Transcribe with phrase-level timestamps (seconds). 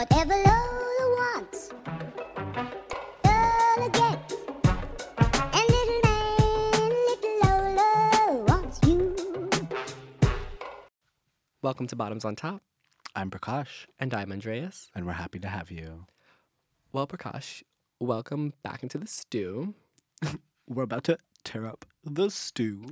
[0.00, 1.70] Whatever Lola wants,
[3.22, 4.34] Lola gets.
[5.52, 9.14] And little man, little Lola wants you.
[11.60, 12.62] Welcome to Bottoms on Top,
[13.14, 14.90] I'm Prakash, and I'm Andreas.
[14.94, 16.06] and we're happy to have you.
[16.94, 17.62] Well, Prakash,
[17.98, 19.74] welcome back into the stew.
[20.66, 22.86] We're about to tear up the stew.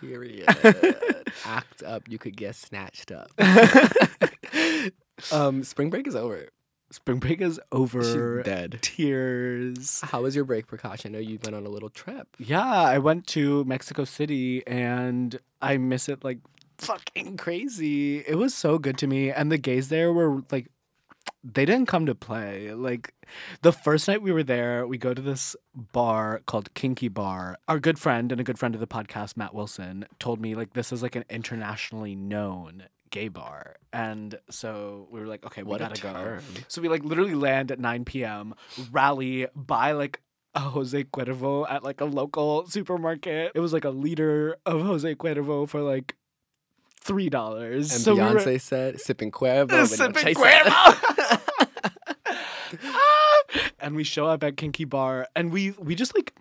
[0.00, 0.46] Period.
[1.44, 3.28] Act up, you could get snatched up.
[5.32, 6.48] um, spring break is over.
[6.94, 8.04] Spring break is over.
[8.04, 8.78] She's dead.
[8.80, 10.00] Tears.
[10.02, 11.04] How was your break, Prakash?
[11.04, 12.28] I know you went on a little trip.
[12.38, 16.38] Yeah, I went to Mexico City and I miss it like
[16.78, 18.18] fucking crazy.
[18.18, 19.32] It was so good to me.
[19.32, 20.68] And the gays there were like,
[21.42, 22.72] they didn't come to play.
[22.72, 23.12] Like,
[23.62, 27.58] the first night we were there, we go to this bar called Kinky Bar.
[27.66, 30.74] Our good friend and a good friend of the podcast, Matt Wilson, told me like
[30.74, 33.76] this is like an internationally known gay bar.
[33.92, 36.38] And so we were like, okay, we What gotta go.
[36.66, 38.54] So we like literally land at 9 p.m.,
[38.90, 40.20] rally, buy like
[40.56, 43.52] a Jose Cuervo at like a local supermarket.
[43.54, 46.16] It was like a liter of Jose Cuervo for like
[47.00, 47.92] three dollars.
[47.92, 49.86] And so we were- Beyonce said, sipping Cuervo.
[49.86, 50.34] Sipping.
[50.34, 51.40] Cuervo.
[52.82, 53.42] Ah!
[53.78, 56.34] and we show up at Kinky Bar and we we just like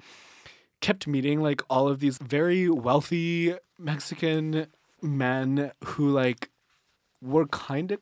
[0.82, 4.66] kept meeting like all of these very wealthy Mexican
[5.02, 6.50] men who like
[7.24, 8.00] were kind of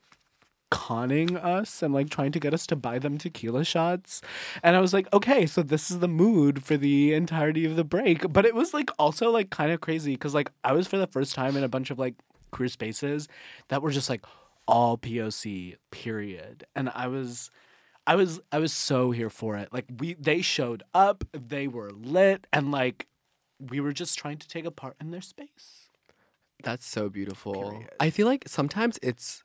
[0.72, 4.22] conning us and like trying to get us to buy them tequila shots.
[4.64, 7.84] And I was like, okay, so this is the mood for the entirety of the
[7.84, 8.32] break.
[8.32, 11.08] But it was like also like kind of crazy because like I was for the
[11.08, 12.16] first time in a bunch of like
[12.52, 13.28] queer spaces
[13.68, 14.26] that were just like
[14.68, 16.66] all POC, period.
[16.76, 17.52] And I was
[18.08, 19.70] I was I was so here for it.
[19.74, 23.08] Like we they showed up, they were lit, and like
[23.60, 25.81] we were just trying to take a part in their space.
[26.64, 27.54] That's so beautiful.
[27.72, 27.90] Period.
[28.00, 29.44] I feel like sometimes it's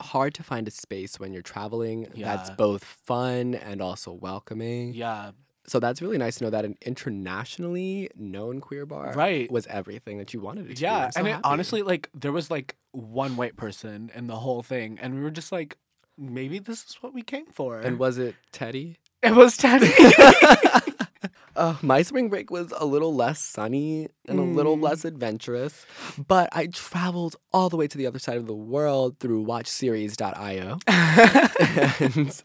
[0.00, 4.92] hard to find a space when you're traveling that's both fun and also welcoming.
[4.94, 5.30] Yeah.
[5.68, 9.50] So that's really nice to know that an internationally known queer bar Right.
[9.50, 10.80] was everything that you wanted it to be.
[10.82, 14.62] Yeah, so and it, honestly, like there was like one white person in the whole
[14.62, 15.76] thing, and we were just like,
[16.16, 17.80] maybe this is what we came for.
[17.80, 18.98] And was it Teddy?
[19.22, 19.92] it was Teddy.
[21.56, 24.82] Uh, my spring break was a little less sunny and a little Mm.
[24.82, 25.86] less adventurous,
[26.28, 30.78] but I traveled all the way to the other side of the world through watchseries.io.
[32.00, 32.42] and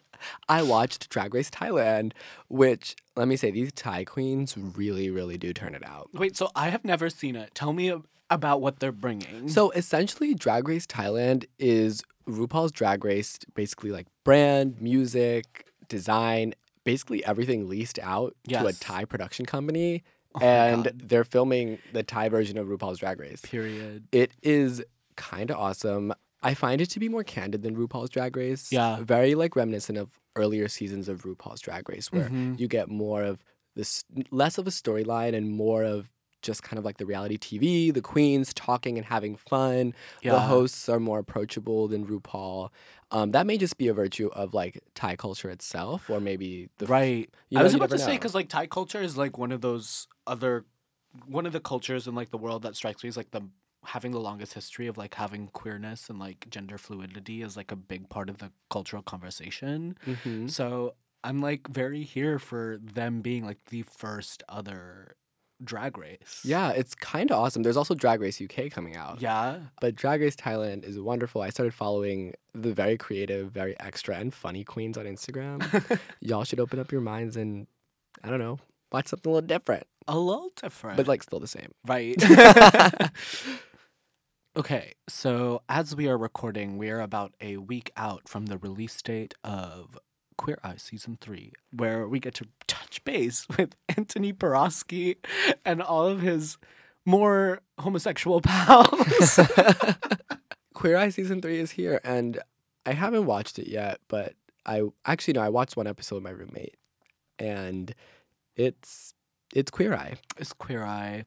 [0.48, 2.14] I watched Drag Race Thailand,
[2.48, 6.10] which, let me say, these Thai queens really, really do turn it out.
[6.14, 7.54] Wait, so I have never seen it.
[7.54, 7.94] Tell me
[8.30, 9.50] about what they're bringing.
[9.50, 16.54] So essentially, Drag Race Thailand is RuPaul's Drag Race, basically like brand, music, design,
[16.84, 20.04] basically everything leased out to a Thai production company.
[20.36, 23.42] my and they're filming the Thai version of RuPaul's Drag Race.
[23.42, 24.08] period.
[24.12, 24.82] It is
[25.18, 26.14] kind of awesome.
[26.42, 28.72] I find it to be more candid than RuPaul's Drag Race.
[28.72, 29.00] Yeah.
[29.02, 32.58] Very like reminiscent of earlier seasons of RuPaul's Drag Race, where Mhm.
[32.60, 33.44] you get more of
[33.76, 36.12] this, less of a storyline and more of
[36.42, 39.94] just kind of like the reality TV, the queens talking and having fun.
[40.24, 40.32] Yeah.
[40.32, 42.70] The hosts are more approachable than RuPaul.
[43.12, 46.86] Um, that may just be a virtue of like Thai culture itself, or maybe the
[46.86, 47.30] f- Right.
[47.50, 49.62] you I was about to never say because like Thai culture is like one of
[49.62, 50.66] those other,
[51.28, 53.42] one of the cultures in like the world that strikes me as like the
[53.86, 57.76] having the longest history of like having queerness and like gender fluidity is like a
[57.76, 59.98] big part of the cultural conversation.
[60.06, 60.50] Mhm.
[60.50, 65.16] So I'm like very here for them being like the first other
[65.64, 66.42] drag race.
[66.44, 67.64] Yeah, it's kind of awesome.
[67.64, 69.22] There's also Drag Race UK coming out.
[69.22, 69.60] Yeah.
[69.80, 71.42] But Drag Race Thailand is wonderful.
[71.42, 76.00] I started following the very creative, very extra, and funny queens on Instagram.
[76.20, 77.68] Y'all should open up your minds and,
[78.24, 78.60] I don't know,
[78.92, 80.98] watch something a little different, A little different.
[80.98, 81.72] but like still the same.
[81.86, 82.16] right.
[84.58, 89.02] okay, so as we are recording, we are about a week out from the release
[89.02, 89.98] date of
[90.42, 95.18] Queer Eye Season 3, where we get to touch base with Antoni Porowski
[95.64, 96.58] and all of his
[97.06, 99.40] more homosexual pals.
[100.74, 102.40] Queer Eye season three is here, and
[102.88, 104.34] I haven't watched it yet, but
[104.66, 106.78] I actually no, I watched one episode with my roommate,
[107.38, 107.94] and
[108.56, 109.14] it's
[109.54, 110.16] it's Queer Eye.
[110.38, 111.26] It's Queer Eye.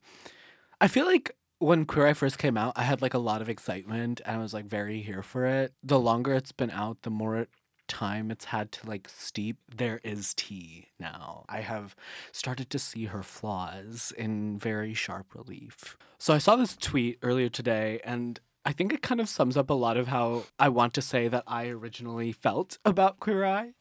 [0.80, 3.48] I feel like when Queer Eye first came out, I had like a lot of
[3.48, 5.72] excitement and I was like very here for it.
[5.84, 7.46] The longer it's been out, the more
[7.88, 9.58] time it's had to like steep.
[9.74, 11.44] There is tea now.
[11.48, 11.94] I have
[12.32, 15.96] started to see her flaws in very sharp relief.
[16.18, 19.68] So I saw this tweet earlier today and I think it kind of sums up
[19.68, 23.72] a lot of how I want to say that I originally felt about Queer Eye.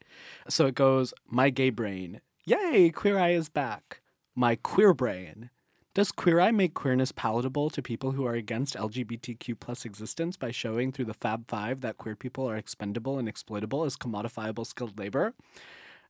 [0.49, 4.01] So it goes, My gay brain, yay, Queer Eye is back.
[4.35, 5.51] My queer brain,
[5.95, 10.49] Does Queer Eye make queerness palatable to people who are against LGBTQ plus existence by
[10.49, 14.97] showing through the Fab Five that queer people are expendable and exploitable as commodifiable skilled
[14.97, 15.35] labor?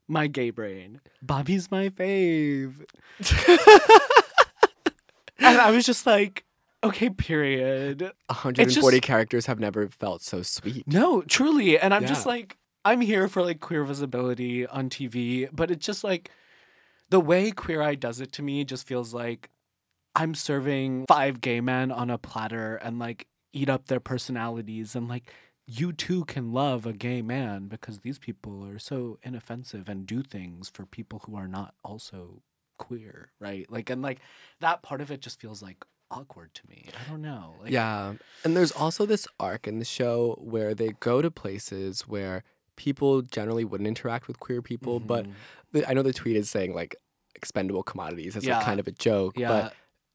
[0.07, 1.01] My gay brain.
[1.21, 2.85] Bobby's my fave.
[5.39, 6.45] and I was just like,
[6.81, 8.03] okay, period.
[8.27, 10.88] 140 characters have never felt so sweet.
[10.88, 11.77] No, truly.
[11.77, 16.06] And I'm just like, I'm here for like queer visibility on TV, but it's just
[16.06, 16.31] like
[17.09, 19.50] the way Queer Eye does it to me just feels like
[20.15, 25.07] I'm serving five gay men on a platter and like eat up their personalities and
[25.07, 25.31] like
[25.65, 30.21] you too can love a gay man because these people are so inoffensive and do
[30.21, 32.42] things for people who are not also
[32.77, 33.65] queer, right?
[33.71, 34.19] Like and like
[34.60, 36.89] that part of it just feels like awkward to me.
[37.06, 37.56] I don't know.
[37.62, 38.13] Like yeah.
[38.44, 42.44] And there's also this arc in the show where they go to places where
[42.75, 45.33] people generally wouldn't interact with queer people, but Mhm.
[45.71, 46.95] the, I know the tweet is saying like
[47.36, 48.57] expendable commodities as Yeah.
[48.57, 49.48] like kind of a joke, yeah.
[49.48, 49.74] but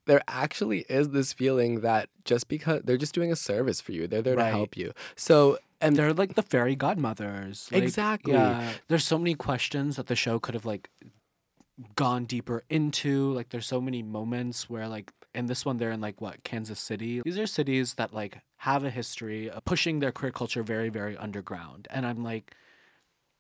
[0.09, 4.09] there actually is this feeling that just because they're just doing a service for you,
[4.09, 4.51] they're there Right.
[4.51, 4.93] to help you.
[5.15, 7.69] So and they're like the fairy godmothers.
[7.71, 8.33] Like, Exactly.
[8.33, 8.73] Yeah.
[8.89, 10.91] There's so many questions that the show could have like
[11.95, 13.33] gone deeper into.
[13.33, 16.81] Like there's so many moments where like in this one they're in like what, Kansas
[16.81, 17.21] City.
[17.25, 21.17] These are cities that like have a history of pushing their queer culture very, very
[21.17, 21.87] underground.
[21.91, 22.55] And I'm like,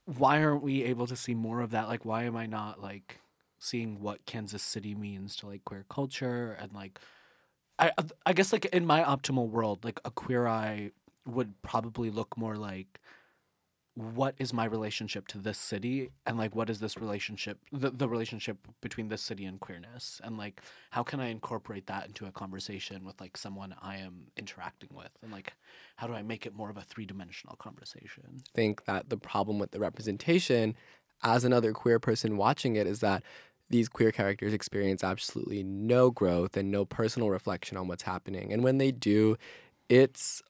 [0.04, 1.88] why aren't we able to see more of that?
[1.88, 3.20] Like why am I not like
[3.58, 6.98] seeing what Kansas City means to like queer culture and like
[7.78, 7.92] I
[8.26, 10.90] I guess like in my optimal world, like a queer eye
[11.26, 13.00] would probably look more like
[13.94, 18.08] what is my relationship to this city and like what is this relationship the, the
[18.08, 20.20] relationship between this city and queerness?
[20.22, 24.28] And like how can i incorporate that into a conversation with like someone i am
[24.36, 25.10] interacting with?
[25.22, 25.52] And like
[25.96, 28.24] how do i make it more of a three-dimensional conversation?
[28.36, 30.76] I think that the problem with the representation
[31.22, 33.24] as another queer person watching it is that
[33.70, 38.52] these queer characters experience absolutely no growth and no personal reflection on what's happening.
[38.52, 39.36] And when they do,
[39.88, 40.42] it's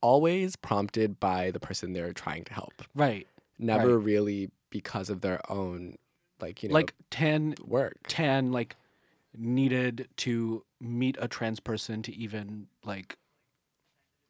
[0.00, 2.82] always prompted by the person they're trying to help.
[2.94, 3.26] right
[3.58, 5.96] Never really because of their own
[6.40, 7.96] like, you know, like Tan work.
[8.08, 8.76] Tan like
[9.36, 13.16] needed to meet a trans person to even like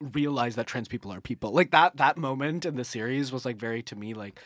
[0.00, 3.56] realize that trans people are people like that that moment in the series was like
[3.56, 4.40] very to me like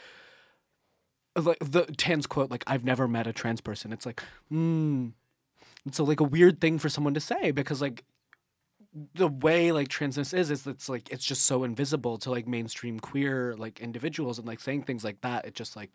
[1.37, 4.23] like the Tan's quote like i've never met a trans person it's like
[4.53, 5.13] mm
[5.87, 8.05] it's a, like a weird thing for someone to say because like
[9.15, 12.99] the way like transness is is it's like it's just so invisible to like mainstream
[12.99, 15.91] queer like individuals and like saying things like that it just like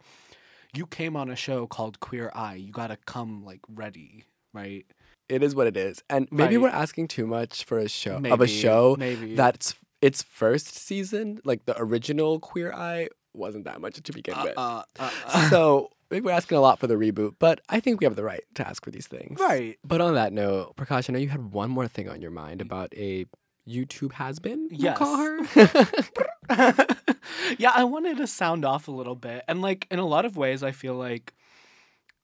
[0.73, 4.23] you came on a show called queer eye you gotta come like ready
[4.53, 4.85] right
[5.27, 6.03] It is what it is.
[6.09, 6.63] And maybe Right.
[6.63, 9.35] we're asking too much for a show of a show maybe.
[9.35, 14.57] that's its first season, like the original Queer Eye, wasn't that much to begin with.
[14.57, 17.99] uh, uh, uh, so maybe we're asking a lot for the reboot, but I think
[17.99, 19.39] we have the right to ask for these things.
[19.39, 22.31] right But on that note, Prakash, I know you had one more thing on your
[22.31, 23.25] mind about a
[23.67, 24.67] YouTube has been.
[24.71, 24.97] Yes.
[24.97, 25.39] call her.
[27.57, 29.43] yeah, I wanted to sound off a little bit.
[29.47, 31.33] And like in a lot of ways I feel like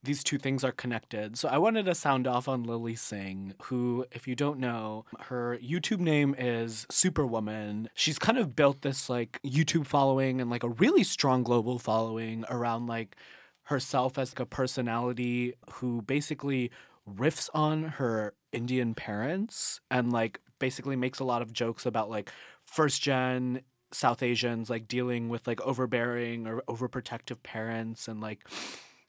[0.03, 1.37] these two things are connected.
[1.37, 5.59] So I wanted to sound off on Lilly Singh, who, if you don't know, her
[5.59, 7.89] YouTube name is Superwoman.
[7.93, 12.45] She's kind of built this like YouTube following and like a really strong global following
[12.49, 13.15] around like
[13.63, 16.71] herself as like, a personality who basically
[17.09, 22.31] riffs on her Indian parents and like basically makes a lot of jokes about like
[22.65, 23.61] first gen
[23.91, 28.47] South Asians like dealing with like overbearing or overprotective parents and like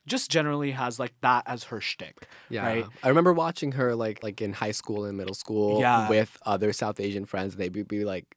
[0.06, 2.26] just generally has like that as her shtick.
[2.50, 2.66] yeah.
[2.66, 2.86] Right.
[3.02, 6.08] I remember watching her like like in high school and middle school Yeah.
[6.08, 8.36] with other South Asian friends, and they'd be, be like,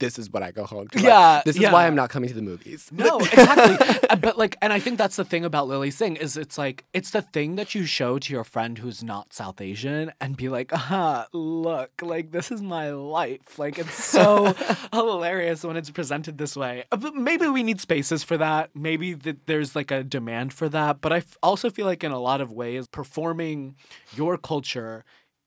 [0.00, 1.72] "This is what I go home to." Like, Yeah, this is yeah.
[1.72, 2.88] why I'm not coming to the movies.
[2.90, 4.00] No, exactly.
[4.10, 6.84] Uh, but like, and I think that's the thing about Lilly Singh is it's like
[6.92, 10.48] it's the thing that you show to your friend who's not South Asian and be
[10.48, 13.58] like, ah, look, like this is my life.
[13.58, 14.54] Like it's so
[14.92, 16.84] hilarious when it's presented this way.
[16.90, 18.70] Uh, But maybe we need spaces for that.
[18.74, 21.00] Maybe that there's like a demand for that.
[21.00, 23.76] But I f- also feel like in a lot of ways, performing
[24.16, 25.04] your culture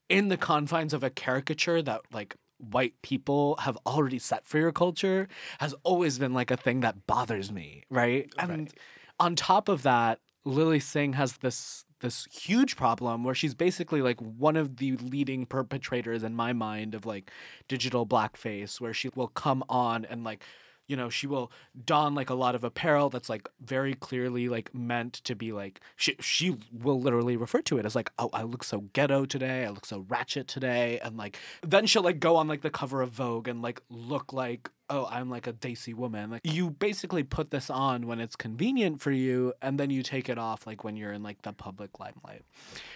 [0.10, 2.36] in the confines of a caricature that like
[2.72, 5.28] white people have already set for your culture
[5.60, 8.30] has always been like a thing that bothers me, right?
[8.38, 8.74] And Right.
[9.20, 14.20] on top of that, Lilly Singh has this this huge problem where she's basically like
[14.20, 17.32] one of the leading perpetrators in my mind of like
[17.70, 20.44] digital blackface where she will come on and like
[20.88, 21.52] you know, she will
[21.86, 25.80] don like a lot of apparel that's like very clearly like meant to be like
[25.96, 29.66] she she will literally refer to it as like, oh, I look so ghetto today,
[29.66, 33.02] I look so ratchet today, and like then she'll like go on like the cover
[33.02, 36.30] of Vogue and like look like oh, I'm like a daisy woman.
[36.30, 40.30] Like you basically put this on when it's convenient for you, and then you take
[40.30, 42.44] it off like when you're in like the public limelight.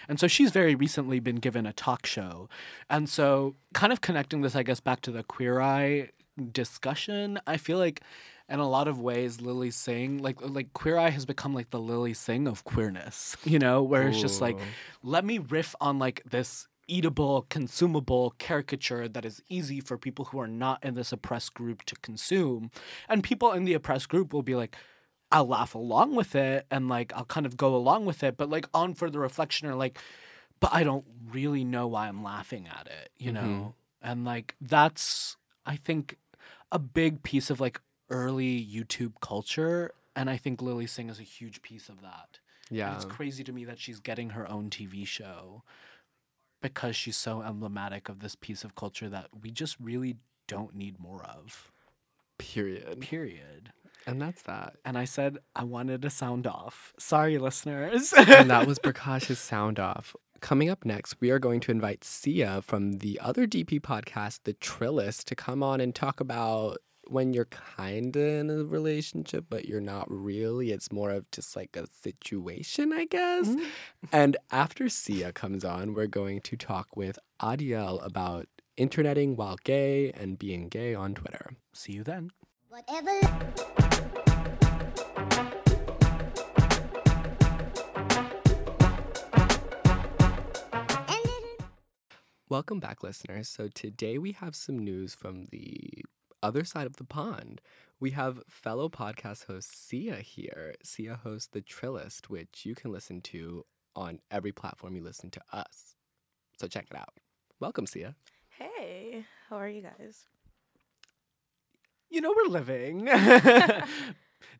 [0.08, 2.48] And so she's very recently been given a talk show,
[2.88, 6.10] and so kind of connecting this, I guess, back to the Queer Eye
[6.46, 7.38] discussion.
[7.46, 8.02] I feel like
[8.48, 11.80] in a lot of ways Lilly Singh like like Queer Eye has become like the
[11.80, 14.58] Lilly Singh of queerness, you know, where it's just like
[15.02, 20.40] let me riff on like this eatable, consumable caricature that is easy for people who
[20.40, 22.70] are not in this oppressed group to consume.
[23.08, 24.74] And people in the oppressed group will be like,
[25.30, 28.48] I'll laugh along with it and like I'll kind of go along with it, but
[28.48, 29.98] like on further reflection or like,
[30.58, 33.46] but I don't really know why I'm laughing at it, you mm-hmm.
[33.46, 33.74] know?
[34.00, 36.16] And like that's I think
[36.72, 39.92] a big piece of like early YouTube culture.
[40.16, 42.40] And I think Lilly Singh is a huge piece of that.
[42.70, 42.94] And Yeah.
[42.94, 45.62] it's crazy to me that she's getting her own TV show
[46.60, 50.16] because she's so emblematic of this piece of culture that we just really
[50.48, 51.70] don't need more of.
[52.38, 53.00] Period.
[53.00, 53.72] Period.
[54.06, 54.76] And that's that.
[54.84, 56.92] And I said I wanted to sound off.
[56.98, 58.12] Sorry, listeners.
[58.12, 60.16] and that was Prakash's sound off.
[60.40, 64.54] Coming up next, we are going to invite Sia from the other DP podcast, The
[64.54, 66.78] Trillist, to come on and talk about
[67.08, 70.70] when you're kind of in a relationship, but you're not really.
[70.70, 73.48] It's more of just like a situation, I guess.
[73.48, 73.64] Mm-hmm.
[74.12, 80.12] And after Sia comes on, we're going to talk with Adiel about interneting while gay
[80.12, 81.50] and being gay on Twitter.
[81.72, 82.30] See you then.
[82.68, 83.20] Whatever.
[92.48, 93.48] Welcome back, listeners.
[93.48, 96.02] So today we have some news from the
[96.42, 97.60] other side of the pond.
[98.00, 100.74] We have fellow podcast host Sia here.
[100.82, 103.64] Sia hosts The Trillist, which you can listen to
[103.94, 105.96] on every platform you listen to us.
[106.58, 107.14] So check it out.
[107.60, 108.14] Welcome, Sia.
[108.48, 110.24] Hey, how are you guys?
[112.10, 113.08] You know we're living.
[113.10, 113.84] Out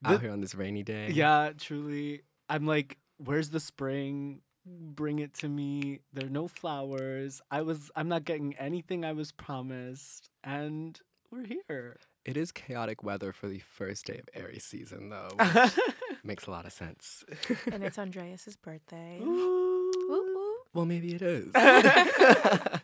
[0.03, 1.11] The- here on this rainy day.
[1.13, 2.23] yeah, truly.
[2.51, 4.41] I'm like, where's the spring?
[4.81, 6.01] Bring it to me.
[6.13, 7.41] There are no flowers.
[7.51, 10.31] I was I'm not getting anything I was promised.
[10.45, 10.99] And
[11.31, 11.99] we're here.
[12.25, 15.31] It is chaotic weather for the first day of Aries season, though.
[15.39, 15.73] which
[16.25, 17.25] makes a lot of sense.
[17.73, 19.19] And it's Andreas's birthday.
[19.23, 19.91] Ooh.
[20.09, 20.55] Woo woo.
[20.75, 21.53] well, maybe it is.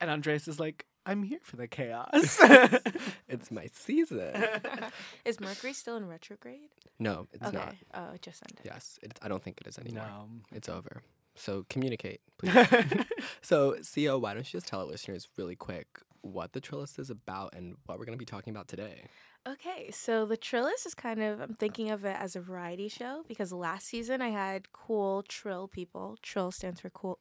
[0.00, 2.38] And Andreas is like, I'm here for the chaos.
[3.28, 4.34] it's my season.
[5.24, 6.70] Is Mercury still in retrograde?
[6.98, 7.56] No, it's okay.
[7.56, 7.74] not.
[7.92, 8.64] Oh, it just ended.
[8.64, 10.06] Yes, it, I don't think it is anymore.
[10.06, 10.28] no.
[10.52, 11.02] It's over.
[11.34, 12.54] So communicate, please.
[13.42, 17.10] so, Sia, why don't you just tell our listeners really quick what the Trillist is
[17.10, 19.06] about and what we're going to be talking about today?
[19.46, 23.24] Okay, so the Trillist is kind of, I'm thinking of it as a variety show
[23.28, 26.16] because last season I had cool Trill people.
[26.22, 27.18] Trill stands for cool,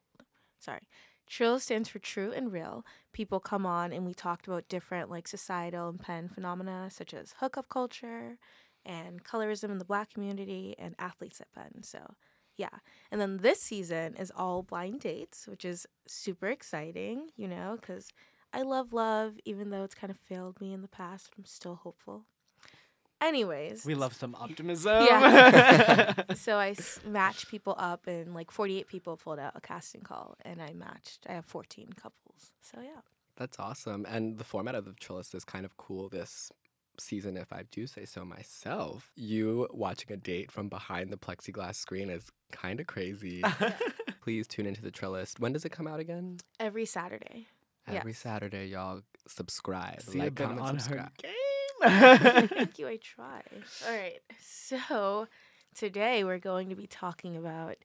[0.59, 0.87] sorry.
[1.27, 2.85] Trill stands for true and real.
[3.11, 7.35] People come on and we talked about different like societal and Penn phenomena such as
[7.39, 8.37] hookup culture
[8.85, 11.83] and colorism in the black community and athletes at Penn.
[11.83, 12.15] So,
[12.57, 12.79] yeah.
[13.11, 18.09] And then this season is all blind dates, which is super exciting, you know, because
[18.53, 21.31] I love love, even though it's kind of failed me in the past.
[21.37, 22.25] I'm still hopeful.
[23.23, 25.05] Anyways, We love some optimism.
[25.05, 26.13] Yeah.
[26.35, 30.35] so I s- match people up, and like 48 people filled out a casting call,
[30.43, 31.25] and I matched.
[31.29, 32.51] I have 14 couples.
[32.61, 33.01] So yeah.
[33.37, 34.05] That's awesome.
[34.07, 36.51] And the format of the Trillist is kind of cool this
[36.99, 39.11] season, if I do say so myself.
[39.15, 43.41] You watching a date from behind the plexiglass screen is kind of crazy.
[44.21, 45.39] Please tune into the Trillist.
[45.39, 46.37] When does it come out again?
[46.59, 47.47] Every Saturday.
[47.87, 48.19] Every Yes.
[48.19, 50.01] Saturday, y'all subscribe.
[50.03, 51.05] See, like, I've been comment, on subscribe.
[51.05, 51.31] her game.
[51.83, 52.87] Thank you.
[52.87, 53.41] I try.
[53.87, 54.19] All right.
[54.39, 55.27] So
[55.75, 57.75] today we're going to be talking about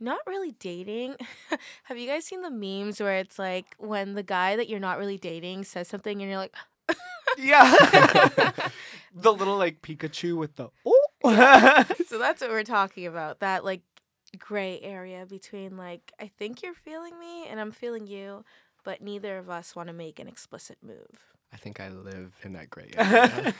[0.00, 1.16] not really dating.
[1.84, 4.98] Have you guys seen the memes where it's like when the guy that you're not
[4.98, 6.54] really dating says something and you're like,
[7.36, 7.72] yeah.
[9.14, 11.84] the little like Pikachu with the oh.
[12.06, 13.40] so that's what we're talking about.
[13.40, 13.82] That like
[14.38, 18.44] gray area between like I think you're feeling me and I'm feeling you,
[18.84, 21.28] but neither of us want to make an explicit move.
[21.52, 23.54] I think I live in that gray area.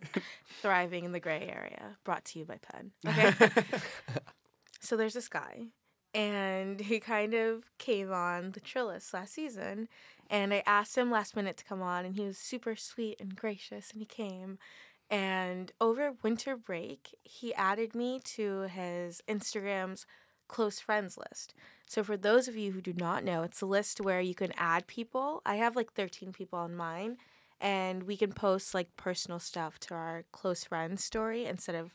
[0.62, 2.92] Thriving in the gray area, brought to you by Penn.
[3.06, 3.32] Okay.
[4.80, 5.66] so there's this guy,
[6.14, 9.88] and he kind of came on the Trillist last season,
[10.30, 13.34] and I asked him last minute to come on, and he was super sweet and
[13.34, 14.58] gracious, and he came.
[15.10, 20.06] And over winter break, he added me to his Instagram's
[20.48, 21.54] close friends list.
[21.86, 24.52] So for those of you who do not know, it's a list where you can
[24.56, 25.42] add people.
[25.44, 27.18] I have like 13 people on mine,
[27.62, 31.94] and we can post like personal stuff to our close friends story instead of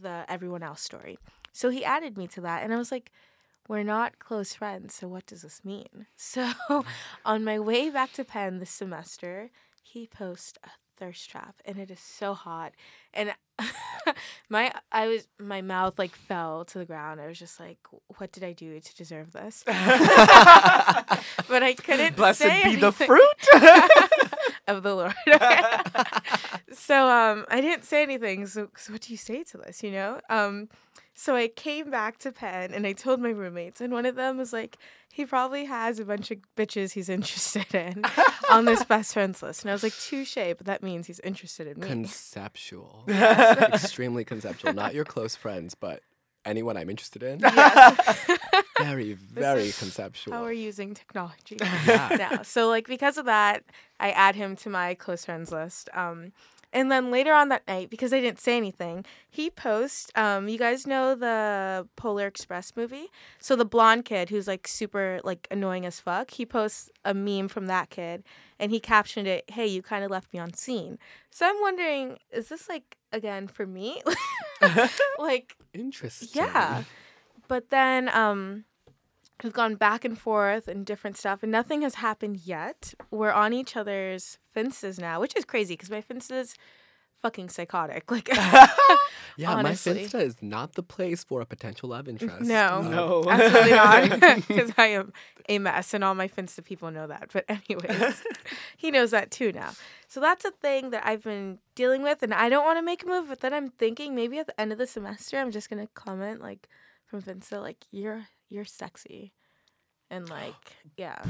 [0.00, 1.18] the everyone else story.
[1.52, 3.10] So he added me to that, and I was like,
[3.68, 6.06] we're not close friends, so what does this mean?
[6.16, 6.52] So
[7.24, 9.50] on my way back to Penn this semester,
[9.82, 12.72] he posts a thirst trap, and it is so hot,
[13.12, 13.34] and
[14.48, 17.20] my I was my mouth like fell to the ground.
[17.20, 17.78] I was just like,
[18.18, 19.62] what did I do to deserve this?
[19.66, 23.22] but I couldn't Blessed say be the fruit.
[24.66, 25.14] Of the Lord.
[26.72, 28.46] so um, I didn't say anything.
[28.46, 29.82] So, so what do you say to this?
[29.82, 30.20] You know.
[30.28, 30.68] Um,
[31.18, 34.36] so I came back to Penn and I told my roommates, and one of them
[34.36, 34.76] was like,
[35.10, 38.04] he probably has a bunch of bitches he's interested in
[38.50, 39.62] on this best friends list.
[39.62, 41.86] And I was like, touche, but that means he's interested in me.
[41.86, 43.04] Conceptual.
[43.08, 44.74] Extremely conceptual.
[44.74, 46.02] Not your close friends, but
[46.46, 47.40] anyone I'm interested in.
[47.40, 48.30] Yes.
[48.78, 50.34] Very, very conceptual.
[50.34, 52.14] How we're using technology Yeah.
[52.18, 52.42] now.
[52.42, 53.64] So like because of that,
[53.98, 55.88] I add him to my close friends list.
[55.94, 56.32] Um,
[56.76, 60.10] and then later on that night, because I didn't say anything, he posts.
[60.14, 63.06] Um, you guys know the Polar Express movie?
[63.38, 66.32] So the blonde kid who's like super like annoying as fuck.
[66.32, 68.24] He posts a meme from that kid,
[68.60, 70.98] and he captioned it, "Hey, you kind of left me on seen."
[71.30, 74.02] So I'm wondering, is this like again for me?
[75.18, 76.28] like Interesting.
[76.34, 76.84] yeah.
[77.48, 78.64] But then um
[79.42, 82.94] we've gone back and forth and different stuff and nothing has happened yet.
[83.10, 86.54] We're on each other's Finstas now, which is crazy because my Finsta's
[87.22, 88.10] fucking psychotic.
[88.10, 88.28] Like
[89.38, 89.92] Yeah, honestly.
[89.92, 92.40] my Finsta is not the place for a potential love interest.
[92.40, 92.80] No.
[92.80, 93.22] No.
[93.24, 95.12] Um, absolutely not because I am
[95.46, 97.28] a mess and all my Finsta people know that.
[97.32, 98.22] But anyways,
[98.78, 99.72] he knows that too now.
[100.08, 103.02] So that's a thing that I've been dealing with and I don't want to make
[103.02, 105.68] a move, but then I'm thinking maybe at the end of the semester I'm just
[105.68, 106.68] gonna comment like
[107.04, 109.32] from Finsta like you're you're sexy.
[110.10, 110.54] And like
[110.96, 111.22] yeah.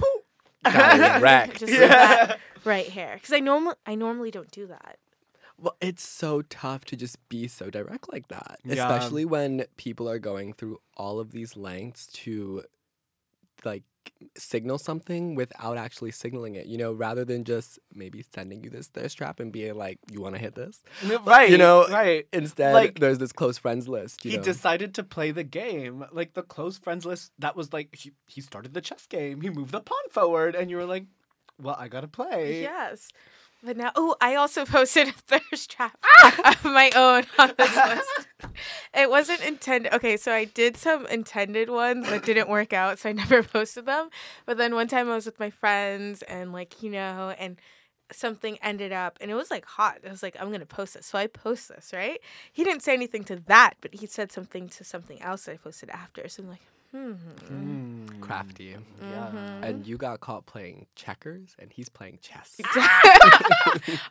[0.64, 1.60] Got it wrecked.
[1.60, 3.12] just like that right here.
[3.14, 4.98] Because I normal I normally don't do that.
[5.58, 8.74] Well, it's so tough to just be so direct like that, Yeah.
[8.74, 12.64] especially when people are going through all of these lengths to
[13.64, 13.82] like
[14.36, 18.88] signal something without actually signaling it, you know, rather than just maybe sending you this
[18.88, 20.82] thirst trap and being like, you want to hit this?
[21.24, 21.50] right.
[21.50, 22.26] You know, right.
[22.32, 24.24] Instead, Like, there's this close friends list.
[24.24, 24.42] You he know?
[24.42, 26.04] decided to play the game.
[26.12, 29.40] Like the close friends list, that was like he, he started the chess game.
[29.40, 31.06] He moved the pawn forward, and you were like,
[31.60, 33.08] "Well, I gotta play." Yes.
[33.66, 36.50] But now, oh, I also posted a thirst trap ah!
[36.64, 38.28] of my own on this list.
[38.94, 39.92] It wasn't intended.
[39.92, 43.84] Okay, so I did some intended ones that didn't work out, so I never posted
[43.84, 44.10] them.
[44.46, 47.60] But then one time I was with my friends and, like, you know, and
[48.12, 49.98] something ended up and it was like hot.
[50.06, 51.06] I was like, I'm gonna post this.
[51.06, 52.20] So I post this, right?
[52.52, 55.56] He didn't say anything to that, but he said something to something else that I
[55.56, 56.28] posted after.
[56.28, 56.60] So I'm like.
[56.94, 58.64] Mm, crafty.
[59.00, 59.06] Yeah.
[59.06, 59.64] Mm-hmm.
[59.64, 62.58] And you got caught playing checkers, and he's playing chess.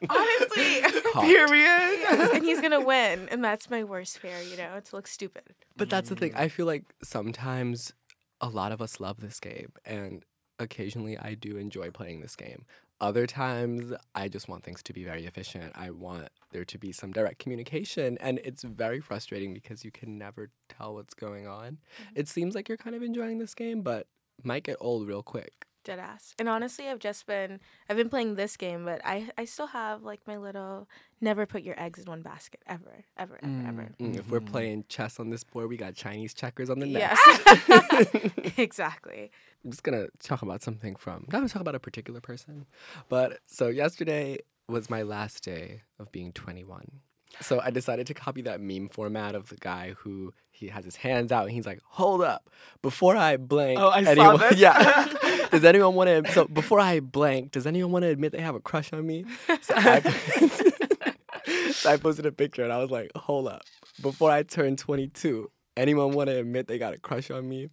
[0.09, 1.01] Honestly.
[1.13, 1.23] Caught.
[1.23, 2.05] Period.
[2.33, 5.43] And he's gonna win, and that's my worst fear, you know, to look stupid.
[5.75, 6.33] But that's the thing.
[6.35, 7.93] I feel like sometimes
[8.41, 10.23] a lot of us love this game, and
[10.59, 12.65] occasionally I do enjoy playing this game.
[13.01, 15.73] Other times, I just want things to be very efficient.
[15.75, 20.17] I want there to be some direct communication, and it's very frustrating because you can
[20.17, 21.73] never tell what's going on.
[21.73, 22.13] Mm-hmm.
[22.15, 24.07] It seems like you're kind of enjoying this game, but
[24.43, 25.65] might get old real quick.
[25.85, 26.33] Dead ass.
[26.39, 30.03] And honestly, I've just been I've been playing this game, but I I still have
[30.03, 30.89] like my little
[31.21, 33.89] never put your eggs in one basket ever, ever, ever, ever.
[34.01, 37.17] Mm, If we're playing chess on this board, we got Chinese checkers on the net.
[37.17, 38.31] Yes.
[38.57, 39.31] exactly.
[39.63, 42.65] I'm just gonna talk about something from not gonna talk about a particular person,
[43.07, 46.99] but so yesterday was my last day of being 21.
[47.41, 50.95] So I decided to copy that meme format of the guy who he has his
[50.95, 52.49] hands out and he's like, "Hold up,
[52.81, 54.57] before I blank." Oh, I saw this.
[54.57, 55.07] Yeah.
[55.51, 56.31] does anyone want to?
[56.31, 59.25] So before I blank, does anyone want to admit they have a crush on me?
[59.61, 59.99] So I,
[61.71, 63.63] so I posted a picture and I was like, "Hold up,
[64.01, 67.69] before I turn 22, anyone want to admit they got a crush on me?"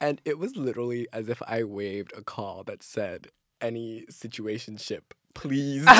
[0.00, 3.28] And it was literally as if I waved a call that said,
[3.60, 5.02] any situationship,
[5.34, 5.84] please.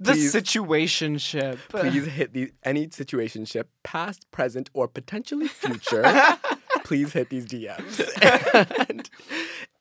[0.00, 1.58] The situationship.
[1.68, 6.02] please hit the any situationship, past, present, or potentially future.
[6.84, 8.00] please hit these DMs.
[8.90, 9.08] and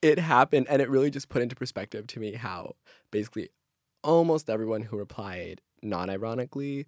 [0.02, 2.76] it happened, and it really just put into perspective to me how
[3.12, 3.50] basically
[4.04, 6.86] almost everyone who replied non-ironically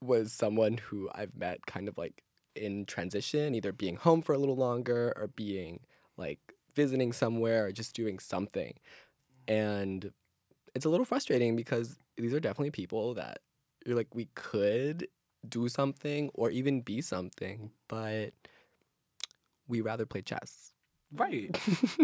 [0.00, 2.22] was someone who I've met kind of like
[2.54, 5.80] in transition, either being home for a little longer or being
[6.16, 6.40] like
[6.74, 8.74] visiting somewhere or just doing something.
[9.48, 10.12] And
[10.74, 13.38] it's a little frustrating because these are definitely people that
[13.86, 15.08] you're like, we could
[15.48, 18.32] do something or even be something, but
[19.68, 20.72] we rather play chess.
[21.14, 21.58] Right.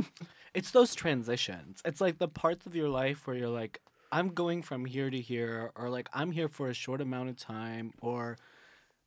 [0.54, 1.80] it's those transitions.
[1.84, 5.20] It's like the parts of your life where you're like, I'm going from here to
[5.20, 8.38] here, or like I'm here for a short amount of time, or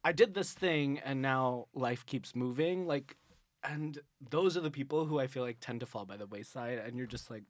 [0.04, 2.88] I did this thing and now life keeps moving.
[2.88, 3.17] Like,
[3.63, 6.80] and those are the people who I feel like tend to fall by the wayside,
[6.80, 7.43] and you're just like,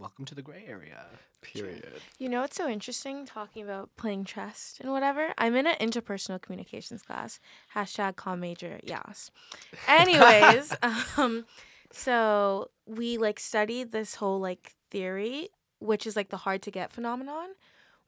[0.00, 1.04] welcome to the gray area.
[1.42, 2.00] Period.
[2.18, 5.34] You know what's so interesting talking about playing chess and whatever?
[5.36, 7.38] I'm in an interpersonal communications class.
[7.74, 9.30] Hashtag com major, yes.
[9.88, 10.74] Anyways,
[11.16, 11.44] um,
[11.92, 16.90] so we like studied this whole like theory, which is like the hard to get
[16.90, 17.50] phenomenon,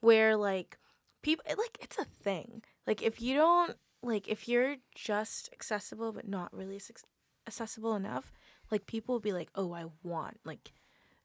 [0.00, 0.78] where like
[1.20, 2.62] people like it's a thing.
[2.86, 7.02] Like if you don't like if you're just accessible but not really suc-
[7.46, 8.32] accessible enough,
[8.70, 10.72] like people will be like, "Oh, I want like."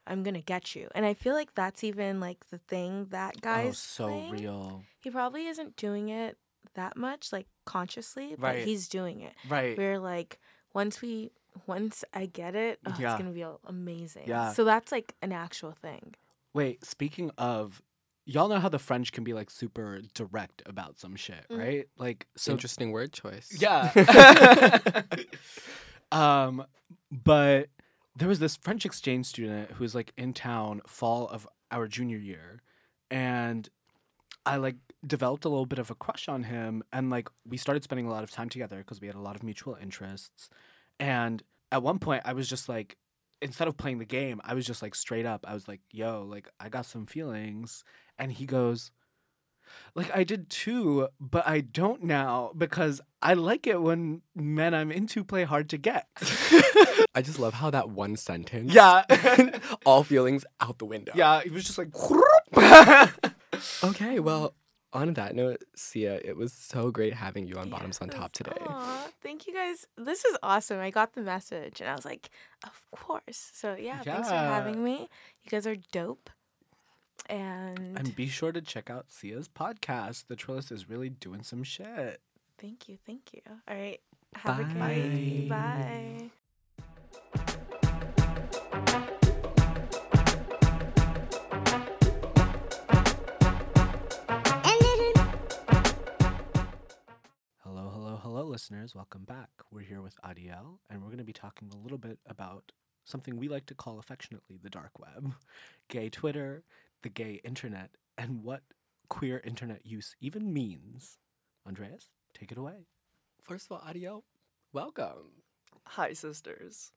[0.07, 0.89] I'm gonna get you.
[0.95, 4.31] And I feel like that's even like the thing that guy's oh, so playing.
[4.31, 4.83] real.
[5.01, 6.37] He probably isn't doing it
[6.75, 8.65] that much, like consciously, but Right.
[8.65, 9.33] he's doing it.
[9.49, 9.77] Right.
[9.77, 10.39] We're like
[10.73, 11.31] once we
[11.65, 13.13] once I get it, oh, Yeah.
[13.13, 14.23] it's gonna be amazing.
[14.27, 14.53] Yeah.
[14.53, 16.13] So that's like an actual thing.
[16.53, 17.81] Wait, speaking of,
[18.25, 21.57] y'all know how the French can be like super direct about some shit, Mhm.
[21.57, 21.87] right?
[21.97, 23.57] Like, so Interesting word choice.
[23.59, 23.91] Yeah.
[26.11, 26.65] um,
[27.11, 27.69] but
[28.17, 32.17] there was this French exchange student who was like in town fall of our junior
[32.17, 32.61] year,
[33.11, 33.69] and
[34.45, 37.83] I like developed a little bit of a crush on him, and like we started
[37.83, 40.49] spending a lot of time together because we had a lot of mutual interests,
[40.99, 42.97] and at one point I was just like.
[43.39, 45.45] Instead of playing the game, I was just like straight up.
[45.47, 47.83] I was like, "Yo, like I got some feelings,"
[48.17, 48.89] and he goes,
[49.95, 54.91] like I did too, but I don't now because I like it when men I'm
[54.91, 56.07] into play hard to get.
[57.15, 58.73] I just love how that one sentence.
[58.73, 59.03] yeah.
[59.85, 61.11] all feelings out the window.
[61.15, 61.89] yeah, it was just like
[63.83, 64.53] Okay, well,
[64.93, 68.51] on that note, Sia, it was so great having you on Bottoms on Top today.
[68.67, 69.85] Aw, thank you guys.
[69.97, 70.79] This is awesome.
[70.79, 72.29] I got the message and I was like,
[72.63, 73.51] of course.
[73.53, 75.09] So yeah, thanks for having me.
[75.43, 76.29] You guys are dope.
[77.25, 80.27] And, And be sure to check out Sia's podcast.
[80.27, 82.21] The Trillist is really doing some shit.
[82.57, 83.41] thank you, thank you.
[83.67, 83.99] All right.
[84.35, 85.49] Have a good night.
[85.49, 86.29] Bye.
[87.33, 87.37] Bye.
[97.63, 98.95] Hello, hello, hello, listeners.
[98.95, 99.49] Welcome back.
[99.71, 102.71] We're here with Adiel, and we're going to be talking a little bit about
[103.03, 105.33] something we like to call affectionately the dark web,
[105.89, 106.63] gay Twitter,
[107.03, 108.61] the gay internet, and what
[109.09, 111.17] queer internet use even means.
[111.67, 112.87] Andreas, take it away.
[113.41, 114.23] First of all, Adiel,
[114.73, 115.43] welcome.
[115.85, 116.91] Hi, sisters.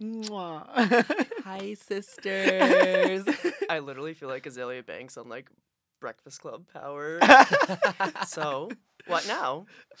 [0.00, 3.24] Hi, sisters.
[3.70, 5.48] I literally feel like Azealia Banks on like
[6.00, 7.20] Breakfast Club Power.
[8.26, 8.70] so,
[9.06, 9.66] what now?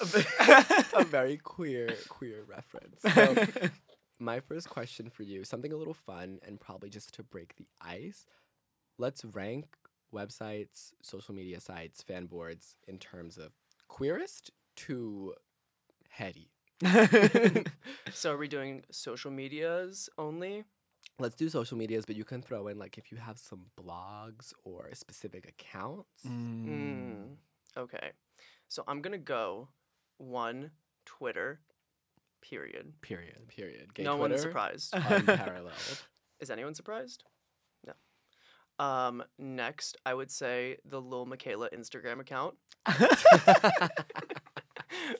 [0.92, 3.00] a very queer, queer reference.
[3.14, 3.70] So,
[4.18, 7.66] my first question for you, something a little fun and probably just to break the
[7.80, 8.26] ice.
[8.98, 9.66] Let's rank
[10.14, 13.52] websites, social media sites, fan boards in terms of
[13.88, 15.34] queerest to
[16.08, 16.50] heady.
[18.12, 20.64] So, are we doing social medias only?
[21.18, 24.52] Let's do social medias, but you can throw in like if you have some blogs
[24.64, 26.24] or specific accounts.
[26.26, 27.36] Mm.
[27.76, 28.12] Okay.
[28.68, 29.68] So, I'm going to go
[30.18, 30.70] one
[31.06, 31.60] Twitter,
[32.40, 32.92] period.
[33.02, 33.48] Period.
[33.48, 33.94] Period.
[33.94, 34.94] Gay no Twitter, one's surprised.
[34.94, 35.72] Unparalleled.
[36.40, 37.24] Is anyone surprised?
[38.78, 42.54] Um, next, I would say the Lil Miquela Instagram account.